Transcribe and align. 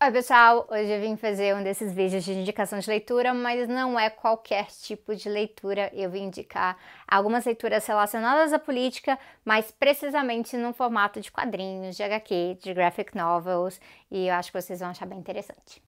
Oi 0.00 0.12
pessoal, 0.12 0.64
hoje 0.70 0.92
eu 0.92 1.00
vim 1.00 1.16
fazer 1.16 1.56
um 1.56 1.62
desses 1.64 1.92
vídeos 1.92 2.22
de 2.22 2.32
indicação 2.32 2.78
de 2.78 2.88
leitura, 2.88 3.34
mas 3.34 3.68
não 3.68 3.98
é 3.98 4.08
qualquer 4.08 4.66
tipo 4.66 5.12
de 5.16 5.28
leitura. 5.28 5.90
Eu 5.92 6.08
vim 6.08 6.26
indicar 6.26 6.78
algumas 7.04 7.44
leituras 7.44 7.84
relacionadas 7.84 8.52
à 8.52 8.60
política, 8.60 9.18
mas 9.44 9.72
precisamente 9.72 10.56
no 10.56 10.72
formato 10.72 11.20
de 11.20 11.32
quadrinhos, 11.32 11.96
de 11.96 12.04
HQ, 12.04 12.58
de 12.62 12.74
graphic 12.74 13.16
novels, 13.16 13.80
e 14.08 14.28
eu 14.28 14.34
acho 14.34 14.52
que 14.52 14.62
vocês 14.62 14.78
vão 14.78 14.90
achar 14.90 15.04
bem 15.04 15.18
interessante. 15.18 15.82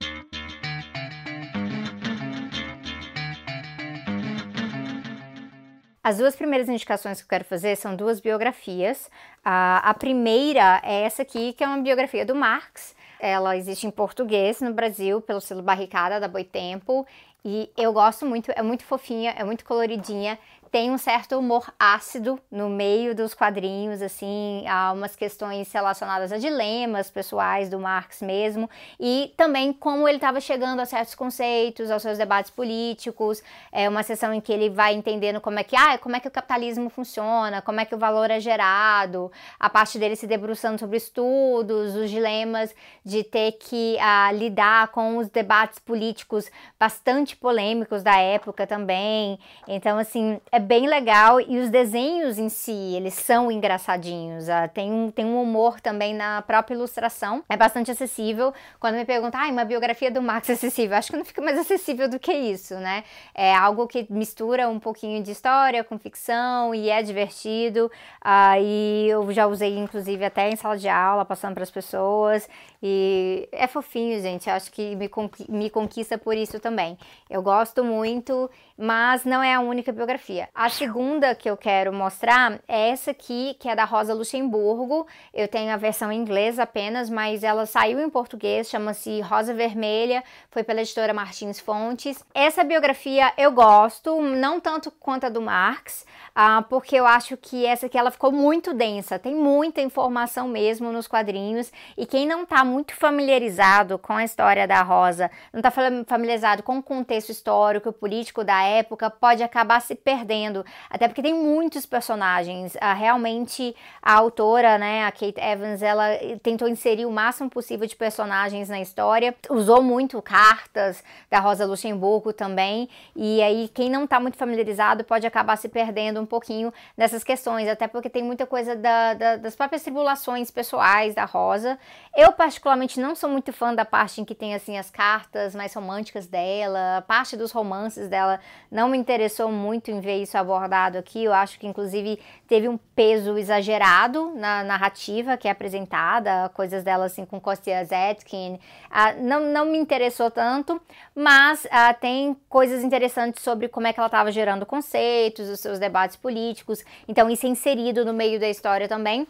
As 6.02 6.18
duas 6.18 6.34
primeiras 6.34 6.68
indicações 6.68 7.18
que 7.18 7.26
eu 7.26 7.28
quero 7.28 7.44
fazer 7.44 7.76
são 7.76 7.94
duas 7.94 8.18
biografias. 8.18 9.08
a 9.44 9.94
primeira 9.96 10.80
é 10.82 11.02
essa 11.02 11.22
aqui, 11.22 11.52
que 11.52 11.62
é 11.62 11.66
uma 11.68 11.80
biografia 11.80 12.26
do 12.26 12.34
Marx, 12.34 12.98
ela 13.20 13.56
existe 13.56 13.86
em 13.86 13.90
português 13.90 14.60
no 14.60 14.72
Brasil, 14.72 15.20
pelo 15.20 15.40
selo 15.40 15.62
Barricada 15.62 16.18
da 16.18 16.26
Boitempo. 16.26 17.06
E 17.44 17.70
eu 17.76 17.92
gosto 17.92 18.26
muito, 18.26 18.52
é 18.54 18.62
muito 18.62 18.84
fofinha, 18.84 19.34
é 19.36 19.44
muito 19.44 19.64
coloridinha 19.64 20.38
tem 20.70 20.90
um 20.90 20.98
certo 20.98 21.36
humor 21.36 21.72
ácido 21.78 22.38
no 22.50 22.68
meio 22.68 23.12
dos 23.12 23.34
quadrinhos, 23.34 24.00
assim, 24.00 24.64
há 24.68 24.92
umas 24.92 25.16
questões 25.16 25.70
relacionadas 25.72 26.32
a 26.32 26.38
dilemas 26.38 27.10
pessoais 27.10 27.68
do 27.68 27.78
Marx 27.78 28.22
mesmo, 28.22 28.70
e 28.98 29.34
também 29.36 29.72
como 29.72 30.06
ele 30.06 30.18
estava 30.18 30.40
chegando 30.40 30.78
a 30.78 30.86
certos 30.86 31.16
conceitos, 31.16 31.90
aos 31.90 32.02
seus 32.02 32.16
debates 32.16 32.52
políticos, 32.52 33.42
é 33.72 33.88
uma 33.88 34.04
sessão 34.04 34.32
em 34.32 34.40
que 34.40 34.52
ele 34.52 34.70
vai 34.70 34.94
entendendo 34.94 35.40
como 35.40 35.58
é 35.58 35.64
que, 35.64 35.74
ah, 35.74 35.98
como 35.98 36.14
é 36.14 36.20
que 36.20 36.28
o 36.28 36.30
capitalismo 36.30 36.88
funciona, 36.88 37.60
como 37.60 37.80
é 37.80 37.84
que 37.84 37.94
o 37.94 37.98
valor 37.98 38.30
é 38.30 38.38
gerado, 38.38 39.32
a 39.58 39.68
parte 39.68 39.98
dele 39.98 40.14
se 40.14 40.26
debruçando 40.26 40.78
sobre 40.78 40.98
estudos, 40.98 41.96
os 41.96 42.08
dilemas 42.08 42.72
de 43.04 43.24
ter 43.24 43.52
que 43.52 43.98
ah, 43.98 44.30
lidar 44.30 44.88
com 44.88 45.16
os 45.16 45.28
debates 45.28 45.80
políticos 45.80 46.48
bastante 46.78 47.29
polêmicos 47.36 48.02
da 48.02 48.16
época 48.16 48.66
também, 48.66 49.38
então, 49.68 49.98
assim, 49.98 50.40
é 50.50 50.58
bem 50.58 50.86
legal 50.86 51.40
e 51.40 51.58
os 51.58 51.70
desenhos 51.70 52.38
em 52.38 52.48
si, 52.48 52.94
eles 52.96 53.14
são 53.14 53.50
engraçadinhos. 53.50 54.48
Uh, 54.48 54.68
tem, 54.72 54.90
um, 54.92 55.10
tem 55.10 55.24
um 55.24 55.40
humor 55.40 55.80
também 55.80 56.14
na 56.14 56.42
própria 56.42 56.74
ilustração. 56.74 57.44
É 57.48 57.56
bastante 57.56 57.90
acessível. 57.90 58.52
Quando 58.78 58.96
me 58.96 59.04
perguntam, 59.04 59.40
ah, 59.40 59.48
uma 59.48 59.64
biografia 59.64 60.10
do 60.10 60.22
Max 60.22 60.48
é 60.48 60.54
acessível, 60.54 60.96
acho 60.96 61.10
que 61.10 61.16
não 61.16 61.24
fica 61.24 61.40
mais 61.40 61.58
acessível 61.58 62.08
do 62.08 62.18
que 62.18 62.32
isso, 62.32 62.74
né? 62.74 63.04
É 63.34 63.54
algo 63.54 63.86
que 63.86 64.06
mistura 64.10 64.68
um 64.68 64.78
pouquinho 64.78 65.22
de 65.22 65.30
história 65.30 65.84
com 65.84 65.98
ficção 65.98 66.74
e 66.74 66.90
é 66.90 67.02
divertido. 67.02 67.90
Uh, 68.24 68.60
e 68.60 69.08
eu 69.08 69.30
já 69.32 69.46
usei, 69.46 69.78
inclusive, 69.78 70.24
até 70.24 70.48
em 70.50 70.56
sala 70.56 70.76
de 70.76 70.88
aula, 70.88 71.24
passando 71.24 71.54
para 71.54 71.62
as 71.62 71.70
pessoas. 71.70 72.48
E 72.82 73.48
é 73.52 73.66
fofinho, 73.66 74.20
gente. 74.20 74.48
Acho 74.48 74.70
que 74.72 74.96
me, 74.96 75.10
me 75.48 75.70
conquista 75.70 76.16
por 76.16 76.36
isso 76.36 76.58
também. 76.58 76.98
Eu 77.30 77.42
gosto 77.42 77.84
muito, 77.84 78.50
mas 78.76 79.24
não 79.24 79.40
é 79.40 79.54
a 79.54 79.60
única 79.60 79.92
biografia. 79.92 80.48
A 80.52 80.68
segunda 80.68 81.32
que 81.32 81.48
eu 81.48 81.56
quero 81.56 81.92
mostrar 81.92 82.58
é 82.66 82.88
essa 82.88 83.12
aqui, 83.12 83.54
que 83.60 83.68
é 83.68 83.76
da 83.76 83.84
Rosa 83.84 84.12
Luxemburgo. 84.12 85.06
Eu 85.32 85.46
tenho 85.46 85.72
a 85.72 85.76
versão 85.76 86.10
em 86.10 86.18
inglês 86.18 86.58
apenas, 86.58 87.08
mas 87.08 87.44
ela 87.44 87.66
saiu 87.66 88.00
em 88.00 88.10
português, 88.10 88.68
chama-se 88.68 89.20
Rosa 89.20 89.54
Vermelha, 89.54 90.24
foi 90.50 90.64
pela 90.64 90.80
editora 90.80 91.14
Martins 91.14 91.60
Fontes. 91.60 92.24
Essa 92.34 92.64
biografia 92.64 93.32
eu 93.38 93.52
gosto, 93.52 94.20
não 94.20 94.58
tanto 94.58 94.90
quanto 94.90 95.26
a 95.26 95.28
do 95.28 95.40
Marx, 95.40 96.04
ah, 96.34 96.64
porque 96.68 96.96
eu 96.96 97.06
acho 97.06 97.36
que 97.36 97.64
essa 97.64 97.86
aqui 97.86 97.96
ela 97.96 98.10
ficou 98.10 98.32
muito 98.32 98.74
densa, 98.74 99.20
tem 99.20 99.36
muita 99.36 99.80
informação 99.80 100.48
mesmo 100.48 100.90
nos 100.90 101.06
quadrinhos, 101.06 101.70
e 101.96 102.06
quem 102.06 102.26
não 102.26 102.44
tá 102.44 102.64
muito 102.64 102.92
familiarizado 102.94 103.98
com 103.98 104.14
a 104.14 104.24
história 104.24 104.66
da 104.66 104.82
Rosa, 104.82 105.30
não 105.52 105.60
está 105.60 105.70
familiarizado 105.70 106.64
com 106.64 106.78
o 106.78 106.82
contexto 106.82 107.19
histórico 107.28 107.88
e 107.88 107.92
político 107.92 108.42
da 108.42 108.62
época, 108.62 109.10
pode 109.10 109.42
acabar 109.42 109.80
se 109.80 109.94
perdendo. 109.94 110.64
Até 110.88 111.08
porque 111.08 111.22
tem 111.22 111.34
muitos 111.34 111.84
personagens. 111.84 112.76
Ah, 112.80 112.94
realmente, 112.94 113.74
a 114.00 114.14
autora, 114.14 114.78
né, 114.78 115.04
a 115.04 115.12
Kate 115.12 115.40
Evans, 115.40 115.82
ela 115.82 116.06
tentou 116.42 116.68
inserir 116.68 117.06
o 117.06 117.10
máximo 117.10 117.50
possível 117.50 117.86
de 117.86 117.96
personagens 117.96 118.68
na 118.68 118.80
história, 118.80 119.34
usou 119.48 119.82
muito 119.82 120.20
cartas 120.22 121.02
da 121.30 121.38
Rosa 121.38 121.66
Luxemburgo 121.66 122.32
também, 122.32 122.88
e 123.14 123.42
aí 123.42 123.68
quem 123.68 123.90
não 123.90 124.04
está 124.04 124.20
muito 124.20 124.36
familiarizado 124.36 125.04
pode 125.04 125.26
acabar 125.26 125.56
se 125.56 125.68
perdendo 125.68 126.20
um 126.20 126.26
pouquinho 126.26 126.72
nessas 126.96 127.24
questões, 127.24 127.68
até 127.68 127.86
porque 127.86 128.08
tem 128.08 128.22
muita 128.22 128.46
coisa 128.46 128.76
da, 128.76 129.14
da, 129.14 129.36
das 129.36 129.56
próprias 129.56 129.82
tribulações 129.82 130.50
pessoais 130.50 131.14
da 131.14 131.24
Rosa. 131.24 131.78
Eu, 132.16 132.32
particularmente, 132.32 133.00
não 133.00 133.14
sou 133.14 133.28
muito 133.28 133.52
fã 133.52 133.74
da 133.74 133.84
parte 133.84 134.20
em 134.20 134.24
que 134.24 134.34
tem 134.34 134.54
assim 134.54 134.78
as 134.78 134.90
cartas 134.90 135.54
mais 135.54 135.74
românticas 135.74 136.26
dela, 136.26 137.04
parte 137.10 137.36
dos 137.36 137.50
romances 137.50 138.08
dela 138.08 138.38
não 138.70 138.88
me 138.88 138.96
interessou 138.96 139.50
muito 139.50 139.90
em 139.90 139.98
ver 139.98 140.22
isso 140.22 140.38
abordado 140.38 140.96
aqui. 140.96 141.24
Eu 141.24 141.32
acho 141.32 141.58
que 141.58 141.66
inclusive 141.66 142.20
teve 142.46 142.68
um 142.68 142.76
peso 142.76 143.36
exagerado 143.36 144.32
na 144.36 144.62
narrativa 144.62 145.36
que 145.36 145.48
é 145.48 145.50
apresentada, 145.50 146.48
coisas 146.50 146.84
dela 146.84 147.06
assim 147.06 147.24
com 147.24 147.40
Kostya 147.40 147.84
Zetkin, 147.84 148.60
ah, 148.88 149.12
não, 149.14 149.40
não 149.40 149.64
me 149.64 149.76
interessou 149.76 150.30
tanto, 150.30 150.80
mas 151.12 151.66
ah, 151.72 151.92
tem 151.92 152.36
coisas 152.48 152.84
interessantes 152.84 153.42
sobre 153.42 153.66
como 153.66 153.88
é 153.88 153.92
que 153.92 153.98
ela 153.98 154.06
estava 154.06 154.30
gerando 154.30 154.64
conceitos, 154.64 155.48
os 155.48 155.58
seus 155.58 155.80
debates 155.80 156.14
políticos. 156.14 156.84
Então 157.08 157.28
isso 157.28 157.44
é 157.44 157.48
inserido 157.48 158.04
no 158.04 158.12
meio 158.12 158.38
da 158.38 158.48
história 158.48 158.86
também. 158.86 159.26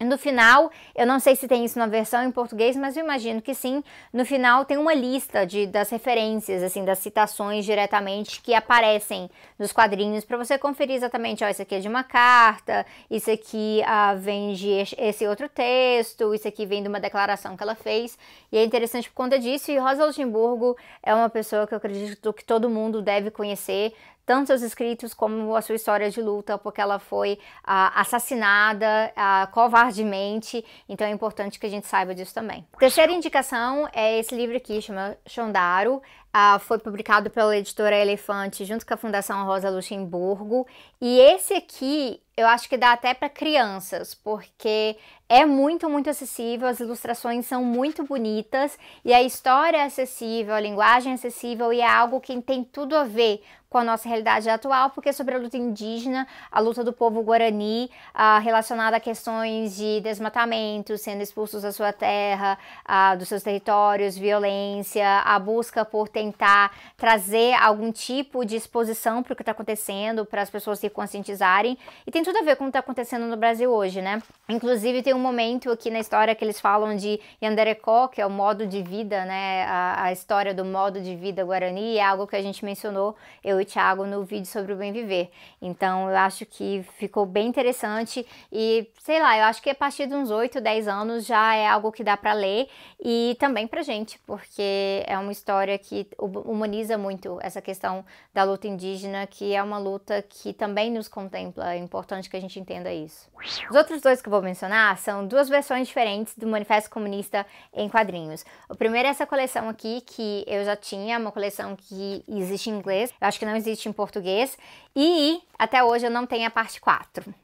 No 0.00 0.18
final, 0.18 0.72
eu 0.94 1.06
não 1.06 1.20
sei 1.20 1.36
se 1.36 1.46
tem 1.46 1.64
isso 1.64 1.78
na 1.78 1.86
versão 1.86 2.24
em 2.24 2.30
português, 2.30 2.76
mas 2.76 2.96
eu 2.96 3.04
imagino 3.04 3.40
que 3.40 3.54
sim. 3.54 3.82
No 4.12 4.24
final 4.24 4.64
tem 4.64 4.76
uma 4.76 4.92
lista 4.92 5.46
de, 5.46 5.68
das 5.68 5.88
referências, 5.88 6.64
assim, 6.64 6.84
das 6.84 6.98
citações 6.98 7.64
diretamente 7.64 8.42
que 8.42 8.54
aparecem 8.54 9.30
nos 9.56 9.72
quadrinhos 9.72 10.24
para 10.24 10.36
você 10.36 10.58
conferir 10.58 10.96
exatamente, 10.96 11.44
ó, 11.44 11.48
isso 11.48 11.62
aqui 11.62 11.76
é 11.76 11.78
de 11.78 11.86
uma 11.86 12.02
carta, 12.02 12.84
isso 13.08 13.30
aqui 13.30 13.82
ah, 13.86 14.14
vem 14.14 14.54
de 14.54 14.68
esse 14.98 15.26
outro 15.28 15.48
texto, 15.48 16.34
isso 16.34 16.48
aqui 16.48 16.66
vem 16.66 16.82
de 16.82 16.88
uma 16.88 16.98
declaração 16.98 17.56
que 17.56 17.62
ela 17.62 17.76
fez. 17.76 18.18
E 18.50 18.58
é 18.58 18.64
interessante 18.64 19.08
por 19.08 19.14
conta 19.14 19.38
disso. 19.38 19.70
E 19.70 19.78
Rosa 19.78 20.04
Luxemburgo 20.04 20.76
é 21.04 21.14
uma 21.14 21.30
pessoa 21.30 21.68
que 21.68 21.74
eu 21.74 21.78
acredito 21.78 22.32
que 22.32 22.44
todo 22.44 22.68
mundo 22.68 23.00
deve 23.00 23.30
conhecer 23.30 23.94
tanto 24.26 24.48
seus 24.48 24.62
escritos 24.62 25.12
como 25.12 25.54
a 25.54 25.62
sua 25.62 25.74
história 25.74 26.10
de 26.10 26.20
luta, 26.20 26.56
porque 26.58 26.80
ela 26.80 26.98
foi 26.98 27.38
ah, 27.62 28.00
assassinada 28.00 29.12
ah, 29.14 29.48
covardemente, 29.52 30.64
então 30.88 31.06
é 31.06 31.10
importante 31.10 31.58
que 31.58 31.66
a 31.66 31.70
gente 31.70 31.86
saiba 31.86 32.14
disso 32.14 32.34
também. 32.34 32.66
Terceira 32.78 33.12
indicação 33.12 33.88
é 33.92 34.18
esse 34.18 34.34
livro 34.34 34.56
aqui, 34.56 34.80
chama 34.80 35.16
Shondaro, 35.26 36.02
ah, 36.32 36.58
foi 36.58 36.78
publicado 36.78 37.30
pela 37.30 37.56
editora 37.56 37.96
Elefante 37.96 38.64
junto 38.64 38.86
com 38.86 38.94
a 38.94 38.96
Fundação 38.96 39.44
Rosa 39.44 39.70
Luxemburgo, 39.70 40.66
e 41.00 41.18
esse 41.20 41.54
aqui 41.54 42.20
eu 42.36 42.46
acho 42.46 42.68
que 42.68 42.76
dá 42.76 42.92
até 42.92 43.14
para 43.14 43.28
crianças, 43.28 44.14
porque 44.14 44.96
é 45.28 45.46
muito, 45.46 45.88
muito 45.88 46.10
acessível, 46.10 46.68
as 46.68 46.80
ilustrações 46.80 47.46
são 47.46 47.64
muito 47.64 48.04
bonitas 48.04 48.78
e 49.04 49.14
a 49.14 49.22
história 49.22 49.78
é 49.78 49.84
acessível, 49.84 50.54
a 50.54 50.60
linguagem 50.60 51.12
é 51.12 51.14
acessível 51.14 51.72
e 51.72 51.80
é 51.80 51.88
algo 51.88 52.20
que 52.20 52.40
tem 52.42 52.64
tudo 52.64 52.96
a 52.96 53.04
ver 53.04 53.42
com 53.74 53.78
a 53.78 53.82
nossa 53.84 54.08
realidade 54.08 54.48
atual, 54.48 54.90
porque 54.90 55.08
é 55.08 55.12
sobre 55.12 55.34
a 55.34 55.38
luta 55.38 55.56
indígena, 55.56 56.28
a 56.48 56.60
luta 56.60 56.84
do 56.84 56.92
povo 56.92 57.20
guarani, 57.24 57.90
ah, 58.14 58.38
relacionada 58.38 58.98
a 58.98 59.00
questões 59.00 59.74
de 59.74 60.00
desmatamento, 60.00 60.96
sendo 60.96 61.24
expulsos 61.24 61.62
da 61.62 61.72
sua 61.72 61.92
terra, 61.92 62.56
ah, 62.84 63.16
dos 63.16 63.26
seus 63.26 63.42
territórios, 63.42 64.16
violência, 64.16 65.22
a 65.24 65.36
busca 65.40 65.84
por 65.84 66.08
tentar 66.08 66.70
trazer 66.96 67.54
algum 67.54 67.90
tipo 67.90 68.44
de 68.44 68.54
exposição 68.54 69.24
para 69.24 69.32
o 69.32 69.36
que 69.36 69.42
está 69.42 69.50
acontecendo, 69.50 70.24
para 70.24 70.42
as 70.42 70.50
pessoas 70.50 70.78
se 70.78 70.88
conscientizarem. 70.88 71.76
E 72.06 72.12
tem 72.12 72.22
tudo 72.24 72.38
a 72.38 72.42
ver 72.42 72.56
com 72.56 72.64
o 72.64 72.66
que 72.66 72.70
está 72.70 72.78
acontecendo 72.80 73.26
no 73.26 73.36
Brasil 73.36 73.70
hoje, 73.70 74.00
né? 74.00 74.20
Inclusive, 74.48 75.02
tem 75.02 75.12
um 75.14 75.18
momento 75.18 75.70
aqui 75.70 75.90
na 75.90 75.98
história 75.98 76.34
que 76.34 76.44
eles 76.44 76.58
falam 76.58 76.96
de 76.96 77.20
Yanderecó, 77.42 78.08
que 78.08 78.20
é 78.20 78.26
o 78.26 78.30
modo 78.30 78.66
de 78.66 78.82
vida, 78.82 79.24
né? 79.24 79.64
A, 79.64 80.04
a 80.04 80.12
história 80.12 80.54
do 80.54 80.64
modo 80.64 81.00
de 81.00 81.14
vida 81.14 81.44
guarani, 81.44 81.98
é 81.98 82.04
algo 82.04 82.26
que 82.26 82.34
a 82.34 82.42
gente 82.42 82.64
mencionou, 82.64 83.14
eu 83.44 83.60
e 83.60 83.64
Thiago, 83.64 84.06
no 84.06 84.24
vídeo 84.24 84.46
sobre 84.46 84.72
o 84.72 84.76
bem 84.76 84.90
viver. 84.90 85.30
Então, 85.60 86.08
eu 86.08 86.16
acho 86.16 86.46
que 86.46 86.84
ficou 86.96 87.26
bem 87.26 87.46
interessante 87.46 88.26
e, 88.50 88.88
sei 89.00 89.20
lá, 89.20 89.36
eu 89.36 89.44
acho 89.44 89.62
que 89.62 89.68
a 89.68 89.74
partir 89.74 90.06
de 90.06 90.14
uns 90.14 90.30
8, 90.30 90.60
10 90.60 90.88
anos 90.88 91.26
já 91.26 91.54
é 91.54 91.66
algo 91.66 91.92
que 91.92 92.02
dá 92.02 92.16
para 92.16 92.32
ler 92.32 92.68
e 92.98 93.36
também 93.38 93.66
pra 93.66 93.82
gente, 93.82 94.18
porque 94.20 95.04
é 95.06 95.18
uma 95.18 95.32
história 95.32 95.78
que 95.78 96.06
humaniza 96.18 96.96
muito 96.96 97.38
essa 97.42 97.60
questão 97.60 98.04
da 98.32 98.44
luta 98.44 98.66
indígena, 98.66 99.26
que 99.26 99.54
é 99.54 99.62
uma 99.62 99.78
luta 99.78 100.22
que 100.22 100.54
também 100.54 100.90
nos 100.90 101.06
contempla. 101.06 101.74
É 101.74 101.76
importante 101.76 102.13
que 102.22 102.36
a 102.36 102.40
gente 102.40 102.58
entenda 102.58 102.92
isso. 102.92 103.28
Os 103.70 103.76
outros 103.76 104.00
dois 104.00 104.20
que 104.20 104.28
eu 104.28 104.30
vou 104.30 104.42
mencionar 104.42 104.96
são 104.98 105.26
duas 105.26 105.48
versões 105.48 105.88
diferentes 105.88 106.36
do 106.36 106.46
Manifesto 106.46 106.90
Comunista 106.90 107.46
em 107.72 107.88
quadrinhos. 107.88 108.44
O 108.68 108.74
primeiro 108.76 109.08
é 109.08 109.10
essa 109.10 109.26
coleção 109.26 109.68
aqui, 109.68 110.00
que 110.02 110.44
eu 110.46 110.64
já 110.64 110.76
tinha, 110.76 111.18
uma 111.18 111.32
coleção 111.32 111.76
que 111.76 112.24
existe 112.28 112.70
em 112.70 112.74
inglês, 112.74 113.10
eu 113.20 113.26
acho 113.26 113.38
que 113.38 113.46
não 113.46 113.56
existe 113.56 113.88
em 113.88 113.92
português, 113.92 114.56
e 114.94 115.42
até 115.58 115.82
hoje 115.82 116.06
eu 116.06 116.10
não 116.10 116.26
tenho 116.26 116.46
a 116.46 116.50
parte 116.50 116.80
4. 116.80 117.34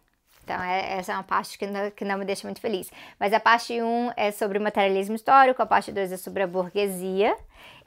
Então, 0.50 0.60
é, 0.62 0.98
essa 0.98 1.12
é 1.12 1.14
uma 1.14 1.22
parte 1.22 1.56
que 1.56 1.66
não, 1.66 1.90
que 1.92 2.04
não 2.04 2.18
me 2.18 2.24
deixa 2.24 2.46
muito 2.46 2.60
feliz. 2.60 2.90
Mas 3.20 3.32
a 3.32 3.38
parte 3.38 3.80
1 3.80 4.12
é 4.16 4.32
sobre 4.32 4.58
o 4.58 4.60
materialismo 4.60 5.14
histórico, 5.14 5.62
a 5.62 5.66
parte 5.66 5.92
2 5.92 6.10
é 6.10 6.16
sobre 6.16 6.42
a 6.42 6.46
burguesia, 6.46 7.36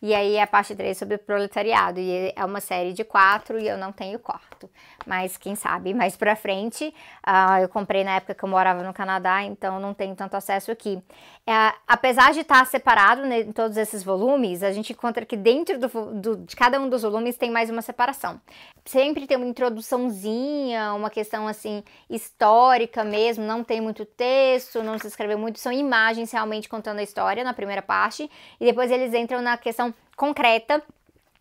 e 0.04 0.14
aí 0.14 0.38
a 0.38 0.46
parte 0.46 0.76
3 0.76 0.92
é 0.92 1.00
sobre 1.00 1.16
o 1.16 1.20
proletariado. 1.20 1.98
E 1.98 2.34
é 2.36 2.44
uma 2.44 2.60
série 2.60 2.92
de 2.92 3.06
quatro 3.06 3.58
e 3.58 3.66
eu 3.66 3.78
não 3.78 3.94
tenho 3.94 4.20
quarto. 4.20 4.70
Mas 5.06 5.38
quem 5.38 5.56
sabe 5.56 5.94
mais 5.94 6.18
pra 6.18 6.36
frente. 6.36 6.94
Uh, 7.26 7.62
eu 7.62 7.70
comprei 7.70 8.04
na 8.04 8.18
época 8.18 8.36
que 8.36 8.44
eu 8.44 8.50
morava 8.50 8.84
no 8.84 8.94
Canadá, 8.94 9.44
então 9.44 9.80
não 9.80 9.94
tenho 9.94 10.14
tanto 10.14 10.36
acesso 10.36 10.72
aqui. 10.72 11.02
Uh, 11.48 11.74
apesar 11.88 12.34
de 12.34 12.42
estar 12.42 12.66
separado 12.66 13.22
né, 13.26 13.42
em 13.42 13.54
todos 13.54 13.78
esses 13.78 14.04
volumes, 14.04 14.62
a 14.62 14.74
gente 14.74 14.92
encontra 14.92 15.26
que 15.26 15.38
dentro 15.38 15.80
do, 15.80 15.88
do, 16.16 16.38
de 16.38 16.56
cada 16.56 16.82
um 16.82 16.90
dos 16.90 17.04
volumes 17.04 17.38
tem 17.38 17.50
mais 17.50 17.70
uma 17.70 17.82
separação. 17.82 18.42
Sempre 18.84 19.26
tem 19.26 19.38
uma 19.38 19.46
introduçãozinha, 19.46 20.94
uma 20.94 21.10
questão 21.10 21.48
assim 21.48 21.82
histórica 22.10 23.06
mesmo, 23.06 23.46
não 23.46 23.64
tem 23.64 23.80
muito 23.80 24.04
texto, 24.06 24.84
não 24.84 25.00
se 25.00 25.08
escreveu 25.08 25.38
muito, 25.38 25.60
são 25.60 25.72
imagens 25.72 26.30
realmente 26.34 26.68
contando 26.68 27.00
a 27.00 27.04
história 27.04 27.42
na 27.46 27.54
primeira 27.54 27.82
parte, 27.82 28.30
e 28.60 28.66
depois 28.66 28.92
eles 28.92 29.14
entram 29.14 29.42
na 29.42 29.54
questão 29.64 29.94
concreta 30.16 30.84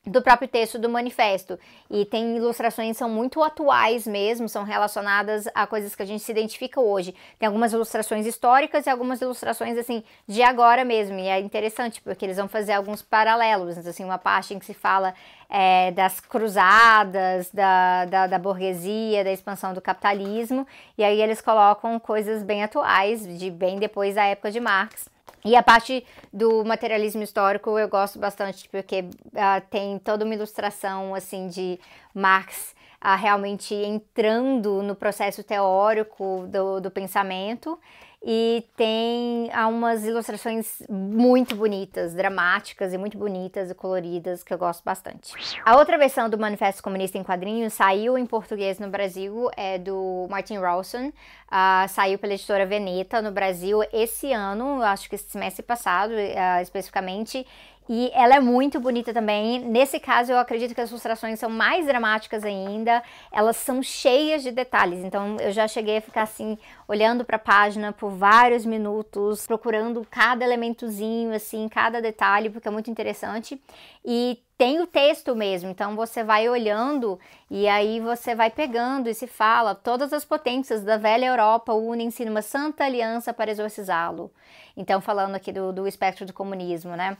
do 0.05 0.21
próprio 0.21 0.49
texto 0.49 0.79
do 0.79 0.89
manifesto. 0.89 1.59
E 1.89 2.05
tem 2.05 2.37
ilustrações 2.37 2.93
que 2.93 2.95
são 2.99 3.09
muito 3.09 3.43
atuais 3.43 4.05
mesmo, 4.05 4.49
são 4.49 4.65
relacionadas 4.65 5.47
a 5.55 5.65
coisas 5.65 5.95
que 5.95 6.03
a 6.03 6.07
gente 6.07 6.25
se 6.25 6.33
identifica 6.33 6.81
hoje. 6.81 7.15
Tem 7.39 7.47
algumas 7.47 7.73
ilustrações 7.73 8.27
históricas 8.27 8.87
e 8.87 8.91
algumas 8.91 9.21
ilustrações 9.21 9.79
assim 9.79 10.03
de 10.27 10.43
agora 10.43 10.85
mesmo. 10.85 11.19
E 11.19 11.29
é 11.29 11.39
interessante 11.39 12.01
porque 12.01 12.25
eles 12.25 12.37
vão 12.37 12.49
fazer 12.49 12.73
alguns 12.73 13.01
paralelos. 13.01 13.79
Assim, 13.79 14.05
uma 14.05 14.19
parte 14.19 14.55
em 14.55 14.59
que 14.59 14.67
se 14.67 14.75
fala 14.75 15.15
é, 15.49 15.93
das 15.93 16.19
cruzadas, 16.19 17.49
da, 17.53 18.05
da, 18.07 18.27
da 18.27 18.39
burguesia, 18.41 19.23
da 19.23 19.31
expansão 19.31 19.73
do 19.73 19.81
capitalismo. 19.81 20.67
E 20.99 21.05
aí 21.05 21.23
eles 21.23 21.41
colocam 21.41 22.01
coisas 22.01 22.43
bem 22.43 22.65
atuais, 22.65 23.25
de 23.39 23.51
bem 23.53 23.79
depois 23.79 24.17
da 24.17 24.25
época 24.25 24.51
de 24.51 24.59
Marx. 24.59 25.12
E 25.45 25.57
a 25.57 25.63
parte 25.63 26.05
do 26.33 26.65
materialismo 26.65 27.23
histórico 27.23 27.77
eu 27.79 27.89
gosto 27.89 28.19
bastante, 28.19 28.69
porque 28.69 29.01
uh, 29.01 29.61
tem 29.71 29.99
toda 29.99 30.25
uma 30.25 30.35
ilustração 30.35 31.15
assim 31.15 31.49
de 31.49 31.81
Marx 32.15 32.75
uh, 33.03 33.17
realmente 33.17 33.75
entrando 33.75 34.83
no 34.83 34.95
processo 34.95 35.43
teórico 35.43 36.47
do, 36.49 36.81
do 36.81 36.91
pensamento. 36.91 37.79
E 38.25 38.65
tem 38.77 39.51
umas 39.69 40.05
ilustrações 40.05 40.81
muito 40.89 41.57
bonitas, 41.57 42.15
dramáticas 42.15 42.93
e 42.93 42.99
muito 42.99 43.19
bonitas 43.19 43.69
e 43.69 43.75
coloridas 43.75 44.45
que 44.45 44.55
eu 44.55 44.59
gosto 44.59 44.85
bastante. 44.85 45.33
A 45.65 45.77
outra 45.77 45.99
versão 45.99 46.31
do 46.31 46.39
Manifesto 46.39 46.85
Comunista 46.85 47.19
em 47.19 47.25
Quadrinhos 47.25 47.73
saiu 47.73 48.17
em 48.17 48.25
português 48.25 48.79
no 48.79 48.89
Brasil, 48.89 49.51
é 49.57 49.77
do 49.77 50.29
Martin 50.31 50.59
Rawson, 50.59 51.09
uh, 51.09 51.89
saiu 51.89 52.17
pela 52.17 52.35
editora 52.35 52.65
Veneta 52.65 53.21
no 53.21 53.33
Brasil 53.33 53.81
esse 53.93 54.33
ano, 54.33 54.81
acho 54.83 55.09
que 55.09 55.17
esse 55.17 55.29
semestre 55.29 55.65
passado 55.65 56.13
uh, 56.13 56.63
especificamente, 56.63 57.45
e 57.89 58.11
ela 58.15 58.37
é 58.37 58.41
muito 58.41 58.79
bonita 58.79 59.13
também. 59.13 59.59
Nesse 59.59 59.99
caso, 59.99 60.33
eu 60.33 60.39
acredito 60.39 60.75
que 60.75 60.81
as 60.81 60.91
ilustrações 60.91 61.39
são 61.39 61.51
mais 61.51 61.87
dramáticas 61.87 62.45
ainda. 62.45 63.03
Elas 63.31 63.57
são 63.57 63.83
cheias 63.83 64.43
de 64.43 64.53
detalhes. 64.53 65.01
Então, 65.01 65.37
eu 65.41 65.51
já 65.51 65.67
cheguei 65.67 65.97
a 65.97 66.01
ficar 66.01 66.23
assim, 66.23 66.57
olhando 66.87 67.25
para 67.25 67.37
a 67.37 67.41
página 67.41 67.93
por 67.93 68.11
vários 68.11 68.65
minutos, 68.65 69.47
procurando 69.47 70.07
cada 70.09 70.45
elementozinho, 70.45 71.35
assim, 71.35 71.69
cada 71.69 72.01
detalhe, 72.01 72.51
porque 72.51 72.69
é 72.69 72.71
muito 72.71 72.91
interessante. 72.91 73.61
E 74.05 74.41
tem 74.57 74.81
o 74.81 74.87
texto 74.87 75.35
mesmo, 75.35 75.71
então 75.71 75.97
você 75.97 76.23
vai 76.23 76.49
olhando 76.49 77.19
e 77.51 77.67
aí 77.67 77.99
você 77.99 78.33
vai 78.33 78.49
pegando 78.49 79.09
e 79.09 79.15
se 79.15 79.27
fala: 79.27 79.75
todas 79.75 80.13
as 80.13 80.25
potências 80.25 80.85
da 80.85 80.97
velha 80.97 81.27
Europa 81.27 81.73
unem-se 81.73 82.25
numa 82.25 82.43
santa 82.43 82.85
aliança 82.85 83.35
para 83.35 83.51
exorcizá-lo. 83.51 84.31
Então, 84.77 85.01
falando 85.01 85.35
aqui 85.35 85.51
do, 85.51 85.73
do 85.73 85.87
espectro 85.89 86.25
do 86.25 86.33
comunismo, 86.33 86.95
né? 86.95 87.17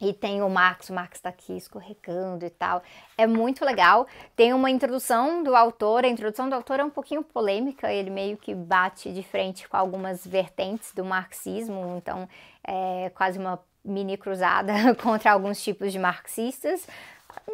E 0.00 0.12
tem 0.12 0.42
o 0.42 0.48
Marx, 0.48 0.90
o 0.90 0.94
Marx 0.94 1.18
está 1.18 1.30
aqui 1.30 1.56
escorregando 1.56 2.44
e 2.44 2.50
tal. 2.50 2.82
É 3.16 3.26
muito 3.26 3.64
legal. 3.64 4.06
Tem 4.34 4.52
uma 4.52 4.70
introdução 4.70 5.42
do 5.42 5.54
autor, 5.56 6.04
a 6.04 6.08
introdução 6.08 6.48
do 6.48 6.54
autor 6.54 6.80
é 6.80 6.84
um 6.84 6.90
pouquinho 6.90 7.22
polêmica, 7.22 7.92
ele 7.92 8.10
meio 8.10 8.36
que 8.36 8.54
bate 8.54 9.12
de 9.12 9.22
frente 9.22 9.68
com 9.68 9.76
algumas 9.76 10.26
vertentes 10.26 10.92
do 10.92 11.04
marxismo, 11.04 11.96
então 11.96 12.28
é 12.66 13.10
quase 13.14 13.38
uma 13.38 13.60
mini 13.84 14.16
cruzada 14.16 14.72
contra 15.00 15.32
alguns 15.32 15.62
tipos 15.62 15.92
de 15.92 15.98
marxistas, 15.98 16.86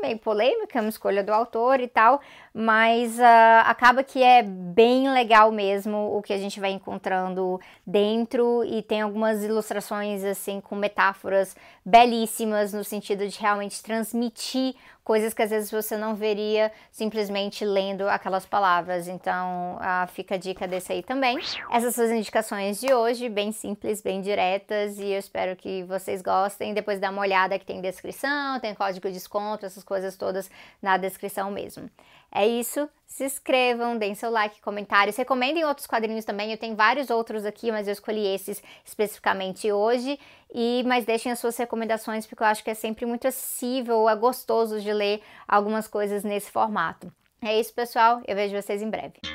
meio 0.00 0.18
polêmica, 0.18 0.78
é 0.78 0.80
uma 0.80 0.88
escolha 0.88 1.22
do 1.22 1.32
autor 1.32 1.78
e 1.80 1.86
tal, 1.86 2.20
mas 2.52 3.18
uh, 3.18 3.62
acaba 3.64 4.02
que 4.02 4.22
é 4.22 4.42
bem 4.42 5.10
legal 5.10 5.52
mesmo 5.52 6.16
o 6.16 6.20
que 6.20 6.32
a 6.32 6.38
gente 6.38 6.58
vai 6.58 6.70
encontrando 6.70 7.60
dentro 7.86 8.64
e 8.64 8.82
tem 8.82 9.00
algumas 9.00 9.44
ilustrações 9.44 10.24
assim 10.24 10.60
com 10.60 10.74
metáforas 10.74 11.54
belíssimas 11.84 12.72
no 12.72 12.82
sentido 12.82 13.28
de 13.28 13.38
realmente 13.38 13.82
transmitir 13.82 14.74
coisas 15.04 15.34
que 15.34 15.42
às 15.42 15.50
vezes 15.50 15.70
você 15.70 15.96
não 15.96 16.14
veria 16.14 16.70
simplesmente 16.90 17.64
lendo 17.64 18.08
aquelas 18.08 18.46
palavras. 18.46 19.08
Então, 19.08 19.76
uh, 19.76 20.06
fica 20.08 20.34
a 20.36 20.38
dica 20.38 20.66
desse 20.66 20.92
aí 20.92 21.02
também. 21.02 21.38
Essas 21.70 21.94
são 21.94 22.04
as 22.04 22.10
indicações 22.10 22.80
de 22.80 22.92
hoje, 22.92 23.28
bem 23.28 23.52
simples, 23.52 24.00
bem 24.00 24.20
diretas, 24.20 24.98
e 24.98 25.06
eu 25.06 25.18
espero 25.18 25.56
que 25.56 25.82
vocês 25.84 26.22
gostem. 26.22 26.74
Depois 26.74 27.00
dá 27.00 27.10
uma 27.10 27.22
olhada 27.22 27.58
que 27.58 27.66
tem 27.66 27.80
descrição, 27.80 28.60
tem 28.60 28.74
código 28.74 29.08
de 29.08 29.14
desconto, 29.14 29.66
essas 29.66 29.84
coisas 29.84 30.16
todas 30.16 30.50
na 30.80 30.96
descrição 30.96 31.50
mesmo. 31.50 31.88
É 32.34 32.46
isso. 32.46 32.88
Se 33.06 33.26
inscrevam, 33.26 33.98
deem 33.98 34.14
seu 34.14 34.30
like, 34.30 34.62
comentários, 34.62 35.16
recomendem 35.16 35.64
outros 35.66 35.86
quadrinhos 35.86 36.24
também. 36.24 36.50
Eu 36.50 36.56
tenho 36.56 36.74
vários 36.74 37.10
outros 37.10 37.44
aqui, 37.44 37.70
mas 37.70 37.86
eu 37.86 37.92
escolhi 37.92 38.26
esses 38.26 38.62
especificamente 38.84 39.70
hoje. 39.70 40.18
E 40.54 40.82
mas 40.86 41.04
deixem 41.04 41.30
as 41.30 41.38
suas 41.38 41.56
recomendações 41.56 42.26
porque 42.26 42.42
eu 42.42 42.46
acho 42.46 42.64
que 42.64 42.70
é 42.70 42.74
sempre 42.74 43.04
muito 43.04 43.28
acessível, 43.28 44.08
é 44.08 44.16
gostoso 44.16 44.80
de 44.80 44.92
ler 44.92 45.22
algumas 45.46 45.86
coisas 45.86 46.24
nesse 46.24 46.50
formato. 46.50 47.12
É 47.42 47.58
isso, 47.58 47.74
pessoal. 47.74 48.22
Eu 48.26 48.34
vejo 48.34 48.60
vocês 48.60 48.80
em 48.80 48.88
breve. 48.88 49.31